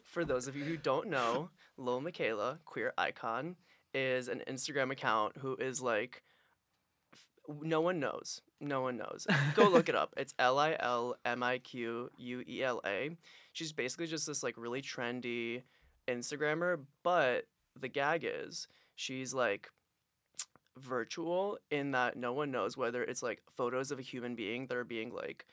[0.04, 3.56] For those of you who don't know, Lil Miquela, queer icon,
[3.92, 6.22] is an Instagram account who is like,
[7.12, 8.40] f- no one knows.
[8.60, 9.26] No one knows.
[9.54, 10.14] Go look it up.
[10.16, 13.10] It's L I L M I Q U E L A.
[13.52, 15.62] She's basically just this like really trendy
[16.08, 17.46] Instagrammer, but
[17.78, 19.68] the gag is she's like
[20.78, 24.76] virtual in that no one knows whether it's like photos of a human being that
[24.76, 25.46] are being like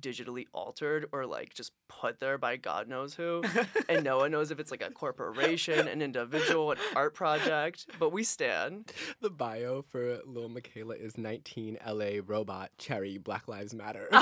[0.00, 3.42] digitally altered or like just put there by God knows who.
[3.88, 7.86] and no one knows if it's like a corporation, an individual, an art project.
[7.98, 8.92] But we stand.
[9.20, 14.08] The bio for Lil Miquela is 19 LA robot cherry Black Lives Matter.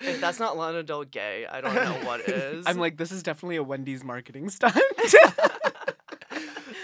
[0.00, 2.66] If that's not Lana Del Gay, I don't know what is.
[2.66, 4.76] I'm like, this is definitely a Wendy's marketing stunt.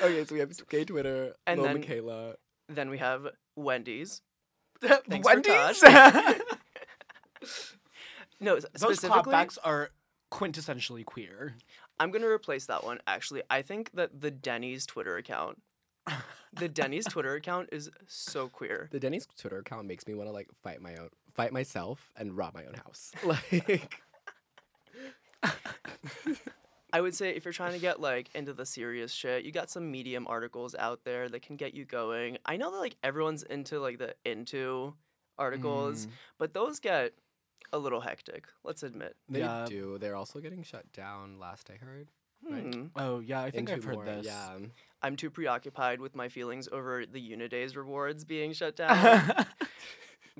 [0.02, 2.34] Okay, so we have gay Twitter, And Lil then- Miquela.
[2.68, 4.22] then we have Wendy's.
[4.82, 5.80] Thanks Wendy's?
[5.80, 5.80] Tosh.
[8.42, 9.90] No, s- Those specifically, clapbacks are
[10.32, 11.56] quintessentially queer.
[11.98, 12.98] I'm gonna replace that one.
[13.06, 15.60] Actually, I think that the Denny's Twitter account,
[16.54, 18.88] the Denny's Twitter account is so queer.
[18.92, 22.34] The Denny's Twitter account makes me want to like fight my own, fight myself and
[22.34, 23.12] rob my own house.
[23.22, 24.00] Like,
[26.92, 29.70] I would say if you're trying to get like into the serious shit, you got
[29.70, 32.38] some medium articles out there that can get you going.
[32.44, 34.94] I know that like everyone's into like the into
[35.38, 36.10] articles, Mm.
[36.38, 37.12] but those get
[37.72, 38.46] a little hectic.
[38.64, 39.16] Let's admit.
[39.28, 39.64] They Yeah.
[39.68, 39.96] do.
[39.98, 41.38] They're also getting shut down.
[41.38, 42.08] Last I heard.
[42.42, 42.74] Right.
[42.74, 42.86] Hmm.
[42.96, 44.26] Oh yeah, I think Into I've heard more- this.
[44.26, 44.58] Yeah.
[45.02, 49.46] I'm too preoccupied with my feelings over the Unidays rewards being shut down.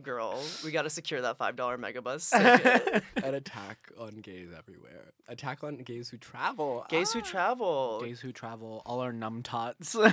[0.03, 2.31] Girl, we got to secure that $5 megabus.
[2.31, 3.03] ticket.
[3.25, 5.13] An attack on gays everywhere.
[5.29, 6.87] Attack on gays who travel.
[6.89, 7.23] Gays who Ah.
[7.23, 8.01] travel.
[8.03, 9.95] Gays who travel, all our numb tots.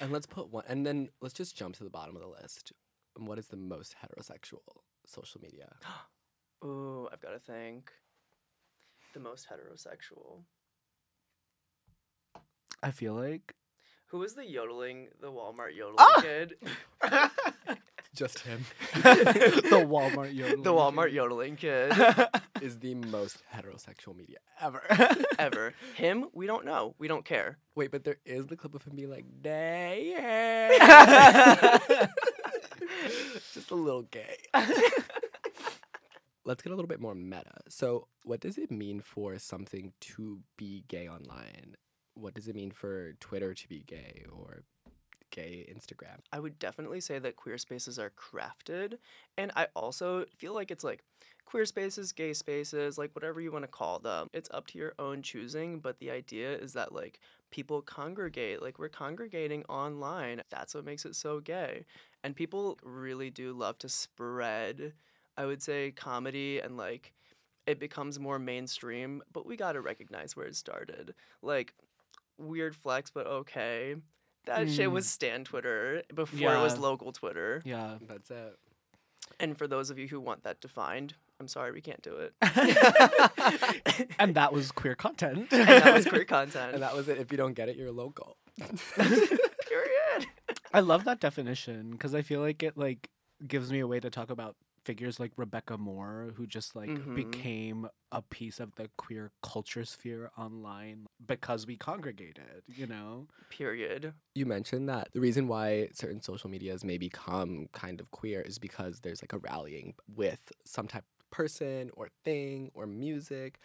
[0.00, 0.64] And let's put one.
[0.68, 2.72] And then let's just jump to the bottom of the list.
[3.16, 4.58] What is the most heterosexual
[5.06, 5.76] social media?
[6.64, 7.92] Ooh, I've got to think.
[9.12, 10.42] The most heterosexual.
[12.82, 13.54] I feel like
[14.14, 16.20] Who was the yodeling, the Walmart yodeling Ah!
[16.22, 16.54] kid?
[18.14, 20.62] Just him the Walmart yodeling.
[20.62, 21.92] the Walmart yodeling kid.
[22.62, 24.82] is the most heterosexual media ever.
[25.36, 25.74] Ever.
[25.96, 26.94] Him, we don't know.
[26.96, 27.58] We don't care.
[27.74, 30.14] Wait, but there is the clip of him being like, "Day."
[33.52, 34.36] Just a little gay.
[36.44, 37.62] Let's get a little bit more meta.
[37.68, 41.74] So, what does it mean for something to be gay online?
[42.14, 44.62] What does it mean for Twitter to be gay or
[45.30, 46.20] gay Instagram?
[46.32, 48.98] I would definitely say that queer spaces are crafted.
[49.36, 51.02] And I also feel like it's like
[51.44, 54.28] queer spaces, gay spaces, like whatever you want to call them.
[54.32, 55.80] It's up to your own choosing.
[55.80, 57.18] But the idea is that like
[57.50, 60.42] people congregate, like we're congregating online.
[60.50, 61.84] That's what makes it so gay.
[62.22, 64.92] And people really do love to spread,
[65.36, 67.12] I would say, comedy and like
[67.66, 69.22] it becomes more mainstream.
[69.32, 71.14] But we got to recognize where it started.
[71.42, 71.74] Like,
[72.38, 73.96] weird flex, but okay.
[74.46, 74.92] That shit Mm.
[74.92, 77.62] was Stan Twitter before it was local Twitter.
[77.64, 77.96] Yeah.
[78.06, 78.58] That's it.
[79.40, 82.34] And for those of you who want that defined, I'm sorry we can't do it.
[84.18, 85.48] And that was queer content.
[85.50, 86.74] and that was queer content.
[86.74, 87.18] And that was it.
[87.18, 88.36] If you don't get it, you're local.
[88.96, 90.26] period.
[90.72, 93.10] I love that definition because I feel like it like
[93.46, 97.14] gives me a way to talk about figures like Rebecca Moore who just like Mhm.
[97.14, 103.28] became a piece of the queer culture sphere online because we congregated, you know?
[103.48, 104.14] Period.
[104.34, 108.58] You mentioned that the reason why certain social medias may become kind of queer is
[108.58, 113.60] because there's like a rallying with some type of person or thing or music.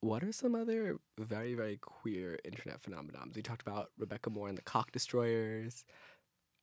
[0.00, 3.36] What are some other very, very queer internet phenomenons?
[3.36, 5.84] We talked about Rebecca Moore and the Cock Destroyers.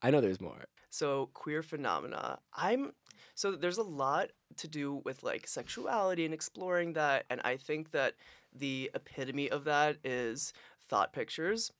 [0.01, 0.65] I know there's more.
[0.89, 2.39] So queer phenomena.
[2.53, 2.93] I'm
[3.35, 7.91] so there's a lot to do with like sexuality and exploring that and I think
[7.91, 8.13] that
[8.53, 10.53] the epitome of that is
[10.89, 11.71] thought pictures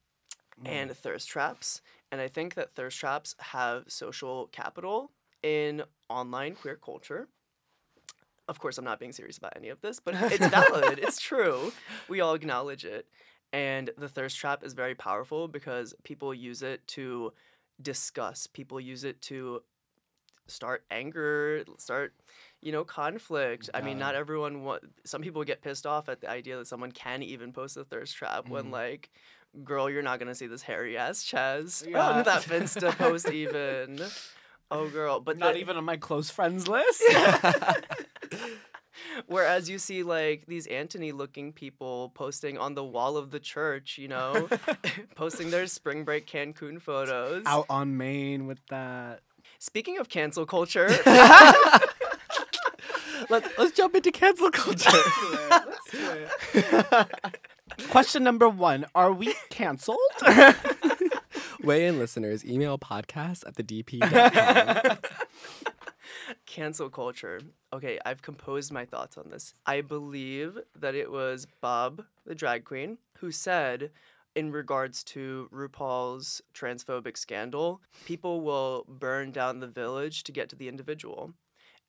[0.66, 0.96] and mm.
[0.96, 1.82] thirst traps.
[2.12, 5.12] And I think that thirst traps have social capital
[5.44, 7.28] in online queer culture.
[8.48, 11.00] Of course, I'm not being serious about any of this, but it's valid.
[11.02, 11.74] it's true.
[12.08, 13.08] We all acknowledge it.
[13.52, 17.34] And the thirst trap is very powerful because people use it to
[17.82, 19.62] discuss, people use it to
[20.48, 22.14] start anger, start,
[22.62, 23.70] you know, conflict.
[23.74, 24.06] I mean, Yeah.
[24.06, 27.52] not everyone wa- some people get pissed off at the idea that someone can even
[27.52, 28.72] post a thirst trap when Mhm.
[28.72, 29.10] like
[29.64, 32.10] girl, you're not gonna see this hairy ass chest Yeah.
[32.10, 34.00] on that Finsta post even.
[34.70, 37.02] Oh girl, but Not the- even on my close friends list.
[39.28, 43.98] Whereas you see like these Antony looking people posting on the wall of the church,
[43.98, 44.50] you know,
[45.16, 47.44] posting their spring break Cancun photos.
[47.46, 49.22] Out on Maine with that.
[49.60, 50.88] Speaking of cancel culture,
[53.30, 54.92] let's let's jump into cancel culture.
[57.90, 59.98] Question number one Are we canceled?
[61.64, 64.98] Weigh in listeners, email podcast at the dp.com.
[66.48, 67.40] cancel culture.
[67.72, 69.54] Okay, I've composed my thoughts on this.
[69.68, 73.92] I believe that it was Bob, the drag queen, who said,
[74.36, 80.56] in regards to RuPaul's transphobic scandal, people will burn down the village to get to
[80.56, 81.34] the individual.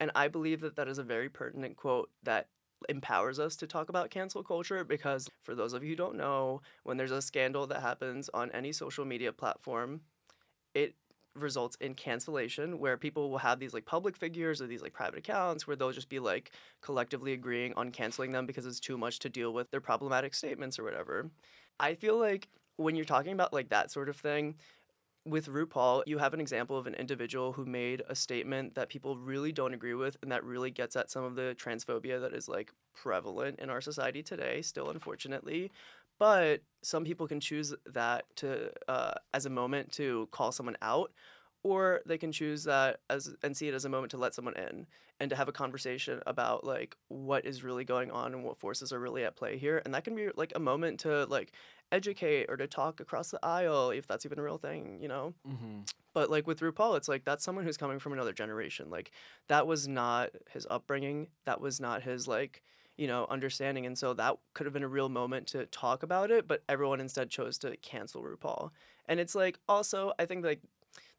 [0.01, 2.49] And I believe that that is a very pertinent quote that
[2.89, 6.63] empowers us to talk about cancel culture because, for those of you who don't know,
[6.85, 10.01] when there's a scandal that happens on any social media platform,
[10.75, 10.95] it
[11.43, 15.19] results in cancellation where people will have these like public figures or these like private
[15.19, 19.19] accounts where they'll just be like collectively agreeing on canceling them because it's too much
[19.21, 21.31] to deal with their problematic statements or whatever.
[21.81, 24.57] I feel like when you're talking about like that sort of thing,
[25.25, 29.19] with RuPaul, you have an example of an individual who made a statement that people
[29.19, 32.49] really don't agree with, and that really gets at some of the transphobia that is
[32.49, 35.71] like prevalent in our society today, still unfortunately.
[36.19, 41.13] But some people can choose that to uh, as a moment to call someone out,
[41.63, 44.57] or they can choose that as and see it as a moment to let someone
[44.57, 44.87] in
[45.21, 48.93] and to have a conversation about like what is really going on and what forces
[48.93, 51.53] are really at play here and that can be like a moment to like
[51.91, 55.35] educate or to talk across the aisle if that's even a real thing you know
[55.49, 55.81] Mm-hmm.
[56.15, 58.91] but like with RuPaul, it's like that's someone who's coming from another generation.
[58.91, 59.11] Like
[59.49, 61.29] that was not his upbringing.
[61.47, 62.63] That was not his like
[62.99, 63.87] you know understanding.
[63.87, 66.47] And so that could have been a real moment to talk about it.
[66.47, 68.71] But everyone instead chose to cancel RuPaul.
[69.07, 70.61] And it's like also I think like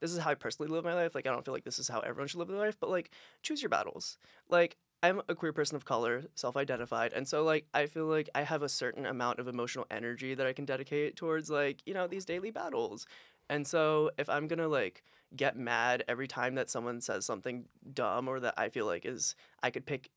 [0.01, 1.15] this is how I personally live my life.
[1.15, 2.77] Like I don't feel like this is how everyone should live their life.
[2.79, 3.11] But like
[3.41, 4.17] choose your battles.
[4.49, 8.43] Like I'm a queer person of color, self-identified, and so like I feel like I
[8.43, 12.07] have a certain amount of emotional energy that I can dedicate towards like you know
[12.07, 13.07] these daily battles.
[13.49, 15.03] And so if I'm gonna like
[15.35, 19.35] get mad every time that someone says something dumb or that I feel like is
[19.63, 20.09] I could pick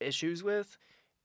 [0.00, 0.78] issues with,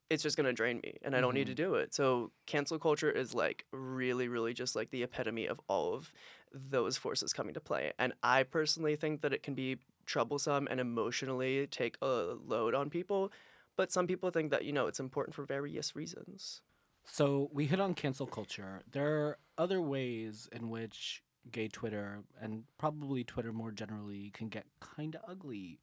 [0.09, 1.71] it's just gonna drain me and I don't need to mm-hmm.
[1.71, 1.93] do it.
[1.93, 6.11] So cancel culture is like really, really just like the epitome of all of
[6.53, 7.91] those forces coming to play.
[7.99, 12.89] And I personally think that it can be troublesome and emotionally take a load on
[12.89, 13.31] people.
[13.75, 16.61] But some people think that, you know, it's important for various reasons.
[17.05, 18.81] So we hit on cancel culture.
[18.91, 24.65] There are other ways in which gay Twitter and probably Twitter more generally can get
[24.79, 25.79] kind of ugly.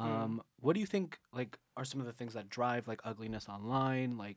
[0.00, 1.18] Um, What do you think?
[1.32, 4.16] Like, are some of the things that drive like ugliness online?
[4.16, 4.36] Like,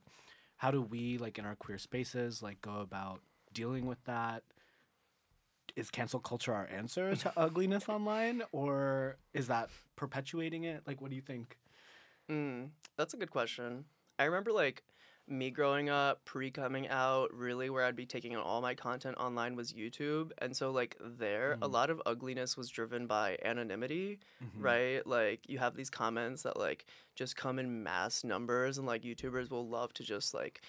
[0.58, 3.22] how do we like in our queer spaces like go about
[3.54, 4.44] dealing with that?
[5.76, 10.84] Is cancel culture our answer to ugliness online, or is that perpetuating it?
[10.86, 11.58] Like, what do you think?
[12.30, 13.86] Mm, that's a good question.
[14.20, 14.84] I remember like
[15.28, 19.56] me growing up, pre coming out, really where I'd be taking all my content online
[19.56, 20.32] was YouTube.
[20.40, 21.70] And so like there, a Mm.
[21.70, 24.78] lot of ugliness was driven by anonymity, Mhm.
[24.78, 25.06] right?
[25.08, 29.50] Like you have these comments that like just come in mass numbers and like YouTubers
[29.50, 30.62] will love to just like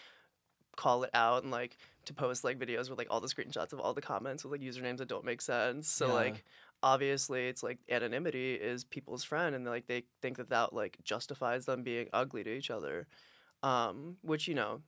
[0.77, 3.79] call it out and like to post like videos with like all the screenshots of
[3.79, 5.89] all the comments with like usernames that don't make sense.
[5.89, 6.13] So Yeah.
[6.13, 6.45] like
[6.83, 11.67] obviously it's like anonymity is people's friend and like they think that that like justifies
[11.67, 13.07] them being ugly to each other
[13.65, 14.81] um which you know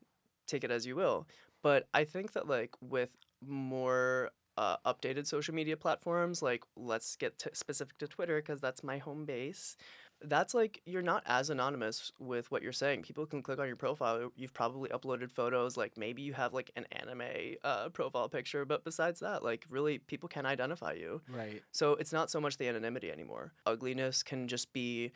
[0.47, 1.27] take it as you will
[1.63, 3.11] but i think that like with
[3.45, 8.83] more uh, updated social media platforms like let's get to specific to twitter because that's
[8.83, 9.77] my home base
[10.23, 13.77] that's like you're not as anonymous with what you're saying people can click on your
[13.77, 18.65] profile you've probably uploaded photos like maybe you have like an anime uh, profile picture
[18.65, 21.63] but besides that like really people can identify you Right.
[21.71, 23.53] so it's not so much the anonymity anymore.
[23.67, 25.13] Ugliness can just be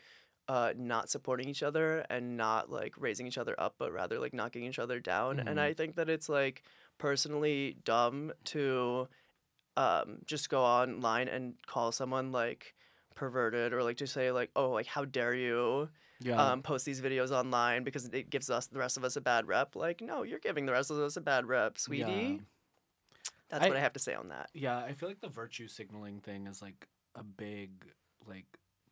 [0.47, 4.33] uh, not supporting each other and not like raising each other up, but rather like
[4.33, 5.37] knocking each other down.
[5.37, 5.47] Mhm.
[5.49, 6.63] And I think that it's like
[6.97, 9.07] personally dumb to
[9.77, 12.75] um, just go online and call someone like
[13.15, 16.51] perverted or like to say like, oh, like how dare you Yeah.
[16.51, 19.47] um, post these videos online because it gives us the rest of us a bad
[19.47, 19.75] rep.
[19.75, 22.41] Like, no, you're giving the rest of us a bad rep, sweetie.
[23.49, 24.49] That's I- what I have to say on that.
[24.53, 27.71] Yeah, I feel like the virtue signaling thing is like a big,
[28.27, 28.45] like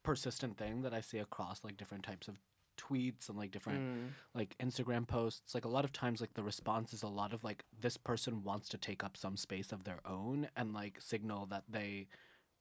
[0.10, 2.39] persistent thing that I see across like different types of
[2.78, 4.10] tweets and like different Mm.
[4.34, 5.54] like Instagram posts.
[5.54, 8.41] Like a lot of times, like the response is a lot of like this person
[8.43, 12.08] wants to take up some space of their own and like signal that they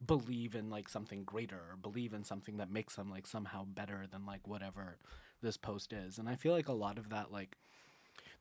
[0.04, 4.06] believe in like something greater or believe in something that makes them like somehow better
[4.10, 4.98] than like whatever
[5.40, 6.18] this post is.
[6.18, 7.56] And I feel like a lot of that like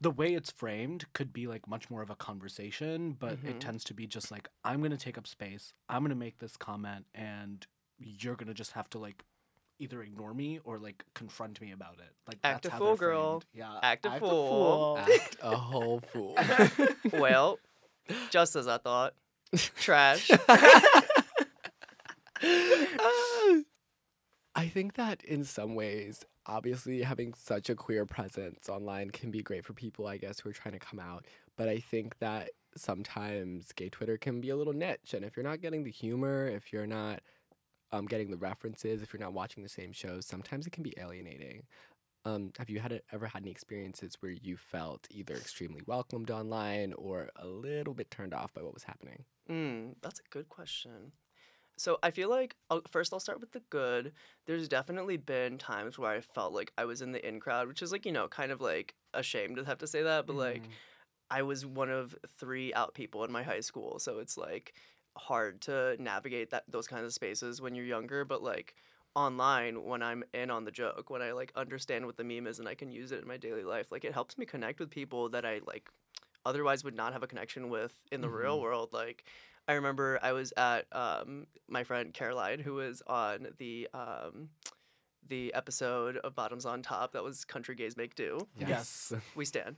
[0.01, 3.49] the way it's framed could be like much more of a conversation, but Mhm.
[3.49, 5.73] it tends to be just like I'm gonna take up space.
[5.89, 7.65] I'm gonna make this comment, and
[7.99, 9.23] you're gonna just have to like
[9.79, 12.11] either ignore me or like confront me about it.
[12.27, 13.31] Like Act that's a how fool, they're girl.
[13.41, 13.45] framed.
[13.53, 14.97] Yeah, Act a fool.
[14.99, 16.35] Act a whole fool.
[17.13, 17.59] well,
[18.29, 19.13] just as I thought.
[19.79, 20.29] Trash.
[24.55, 29.43] I think that in some ways, obviously, having such a queer presence online can be
[29.43, 31.25] great for people, I guess, who are trying to come out.
[31.55, 35.13] But I think that sometimes gay Twitter can be a little niche.
[35.13, 37.21] And if you're not getting the humor, if you're not
[37.91, 40.93] um, getting the references, if you're not watching the same shows, sometimes it can be
[40.97, 41.67] alienating.
[42.25, 46.93] Um, have you had ever had any experiences where you felt either extremely welcomed online
[46.93, 49.25] or a little bit turned off by what was happening?
[49.49, 51.13] Mm, that's a good question.
[51.77, 54.13] So I feel like I'll, first I'll start with the good.
[54.45, 57.81] There's definitely been times where I felt like I was in the in crowd, which
[57.83, 60.69] is like you know kind of like ashamed to have to say that, but like
[60.69, 60.77] Mhm.
[61.31, 64.75] I was one of three out people in my high school, so it's like
[65.17, 68.23] hard to navigate that those kinds of spaces when you're younger.
[68.25, 68.75] But like
[69.15, 72.59] online, when I'm in on the joke, when I like understand what the meme is
[72.59, 74.89] and I can use it in my daily life, like it helps me connect with
[74.89, 75.89] people that I like
[76.45, 78.61] otherwise would not have a connection with in the real Mhm.
[78.61, 78.89] world.
[78.93, 79.25] Like
[79.67, 84.49] I remember I was at um, my friend Caroline, who was on the um,
[85.27, 89.11] the episode of Bottoms on Top that was Country Gays Make Do Yes.
[89.35, 89.75] we stand.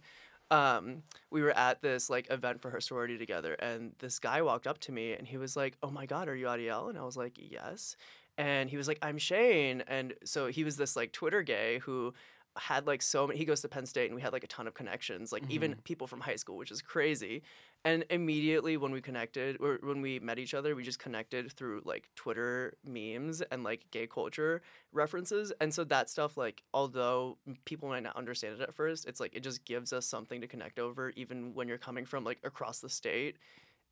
[0.51, 4.67] Um, we were at this like event for her sorority together, and this guy walked
[4.67, 7.03] up to me and he was like, "Oh my God, are you Adiel?" And I
[7.03, 7.95] was like, "Yes."
[8.37, 12.13] And he was like, "I'm Shane," and so he was this like Twitter gay who
[12.57, 13.37] had like so many.
[13.37, 15.75] He goes to Penn State, and we had like a ton of connections, like even
[15.83, 17.43] people from high school, which is crazy.
[17.85, 21.81] And immediately when we connected, or when we met each other, we just connected through
[21.85, 24.61] like Twitter memes and like gay culture
[24.91, 25.53] references.
[25.61, 29.33] And so that stuff, like, although people might not understand it at first, it's like
[29.33, 32.79] it just gives us something to connect over, even when you're coming from like across
[32.79, 33.37] the state.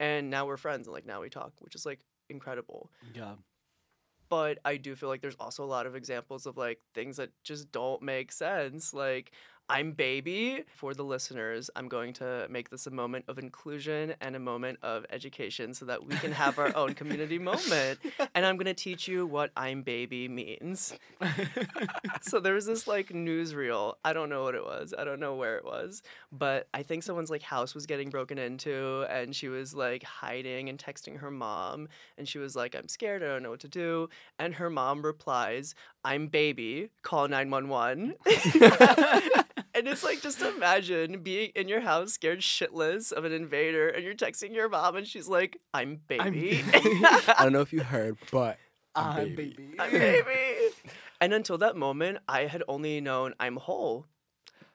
[0.02, 2.92] And now we're friends, and like now we talk, which is like incredible.
[3.14, 3.36] Yeah.
[4.30, 7.30] But I do feel like there's also a lot of examples of like things that
[7.46, 8.94] just don't make sense.
[8.94, 9.32] Like,
[9.70, 10.64] I'm baby.
[10.68, 14.80] For the listeners, I'm going to make this a moment of inclusion and a moment
[14.82, 18.00] of education so that we can have our own community moment.
[18.34, 20.94] And I'm going to teach you what I'm baby means.
[22.22, 23.96] so there was this like newsreel.
[24.06, 24.94] I don't know what it was.
[24.98, 26.02] I don't know where it was,
[26.32, 30.70] but I think someone's like house was getting broken into and she was like hiding
[30.70, 33.68] and texting her mom and she was like I'm scared, I don't know what to
[33.68, 34.08] do.
[34.40, 38.16] And her mom replies, "I'm baby, call 911."
[39.78, 44.04] and it's like just imagine being in your house scared shitless of an invader and
[44.04, 48.18] you're texting your mom and she's like, "I'm baby." I don't know if you heard,
[48.32, 48.58] but
[48.96, 49.54] Ah, baby.
[49.58, 49.76] baby.
[49.80, 50.74] I'm baby.
[51.22, 54.06] And until that moment, I had only known I'm whole.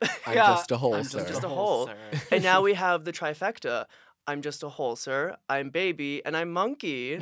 [0.01, 1.25] I'm Yeah, just a whole I'm sir.
[1.27, 1.91] just a whole.
[2.31, 3.87] And now we have the trifecta.
[4.27, 7.19] I'm just a whole sir, I'm baby, and I'm monkey.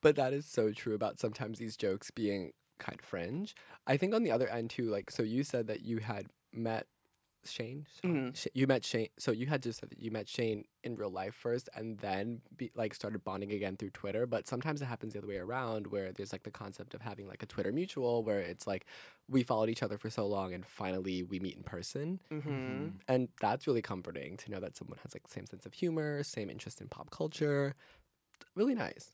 [0.00, 3.54] But that is so true about sometimes these jokes being kind of fringe.
[3.86, 6.86] I think on the other end too, like so you said that you had met
[7.44, 7.86] Shane.
[8.04, 8.34] Um, mm-hmm.
[8.34, 9.08] Sh- You met Shane.
[9.18, 12.40] So you had just said that you met Shane in real life first, and then
[12.56, 14.26] be, like started bonding again through Twitter.
[14.26, 17.26] But sometimes it happens the other way around, where there's like the concept of having
[17.28, 18.86] like a Twitter mutual, where it's like
[19.28, 23.28] we followed each other for so long, and finally we meet in person, hmm and
[23.40, 26.50] that's really comforting to know that someone has like the same sense of humor, same
[26.50, 27.74] interest in pop culture.
[28.54, 29.12] Really nice.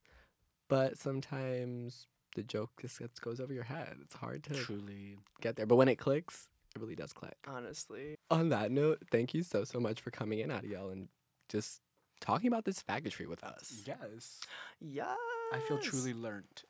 [0.69, 3.97] But sometimes the joke just gets, goes over your head.
[4.03, 5.19] It's hard to Truly.
[5.41, 5.67] get there.
[5.67, 7.37] But when it clicks, it really does click.
[7.47, 8.17] Honestly.
[8.31, 11.09] On that note, thank you so, so much for coming in, Adiel, and
[11.49, 11.81] just
[12.21, 13.83] talking about this faggotry with us.
[13.87, 14.41] Yes.
[14.81, 15.17] Yes.
[15.53, 16.63] I feel truly learned.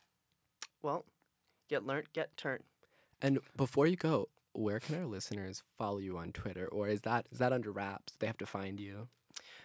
[0.82, 1.04] Well,
[1.68, 2.64] get learnt, get turned.
[3.22, 6.66] And before you go, where can our listeners follow you on Twitter?
[6.66, 8.14] Or is that is that under wraps?
[8.18, 9.08] They have to find you.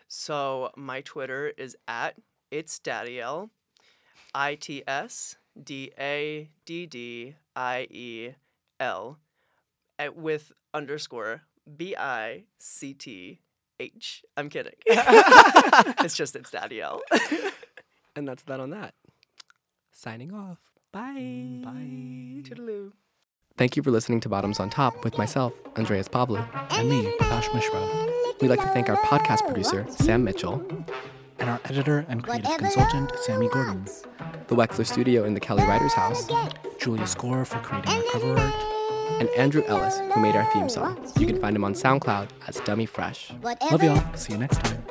[0.08, 2.16] So my Twitter is at
[2.50, 3.50] it's Daddiel,
[4.34, 8.30] I T S D A D D I E
[8.80, 9.20] L,
[9.98, 11.44] at- with underscore
[11.78, 13.40] B I C T
[13.80, 14.24] H.
[14.38, 14.74] I'm kidding.
[14.86, 17.00] it's just it's Daddiel.
[18.16, 18.96] And that's that on that.
[19.94, 20.58] Signing off.
[20.92, 21.14] Bye.
[21.18, 22.50] Mm, bye.
[22.50, 22.92] Toodaloo.
[23.58, 26.46] Thank you for listening to Bottoms on Top with myself, Andreas Pablo.
[26.72, 27.80] And me, Prakash Mishra.
[28.42, 30.66] We'd like to thank our podcast producer, Sam Mitchell,
[31.40, 33.76] And our editor and creative Whatever consultant, Sammy Gordon.
[33.76, 34.04] wants.
[34.48, 36.28] the Wexler Studio in the Kelly Writers House,
[36.80, 38.54] Julia Score for creating our cover art.
[39.20, 40.98] and Andrew Ellis, who made our theme song.
[41.18, 43.32] You can find him on SoundCloud as Dummy Fresh.
[43.42, 44.16] Whatever Love y'all.
[44.16, 44.84] See you next time.